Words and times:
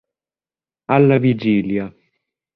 Alla 0.95 1.19
vigilia 1.19 1.85